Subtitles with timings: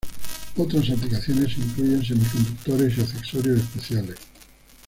[0.57, 4.15] Otras aplicaciones incluyen semiconductores y accesorios especiales.